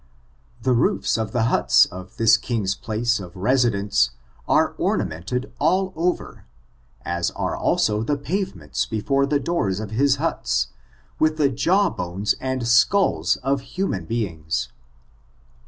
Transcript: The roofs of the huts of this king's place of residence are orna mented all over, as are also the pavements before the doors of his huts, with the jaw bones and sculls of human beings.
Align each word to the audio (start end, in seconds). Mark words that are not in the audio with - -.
The 0.63 0.73
roofs 0.73 1.15
of 1.15 1.31
the 1.31 1.43
huts 1.43 1.85
of 1.85 2.17
this 2.17 2.35
king's 2.35 2.73
place 2.73 3.19
of 3.19 3.35
residence 3.35 4.09
are 4.47 4.73
orna 4.79 5.05
mented 5.05 5.51
all 5.59 5.93
over, 5.95 6.45
as 7.05 7.29
are 7.35 7.55
also 7.55 8.01
the 8.01 8.17
pavements 8.17 8.87
before 8.87 9.27
the 9.27 9.39
doors 9.39 9.79
of 9.79 9.91
his 9.91 10.15
huts, 10.15 10.69
with 11.19 11.37
the 11.37 11.49
jaw 11.49 11.91
bones 11.91 12.33
and 12.41 12.67
sculls 12.67 13.35
of 13.43 13.61
human 13.77 14.05
beings. 14.05 14.69